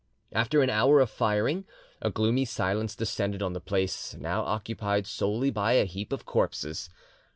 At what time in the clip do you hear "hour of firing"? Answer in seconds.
0.71-1.63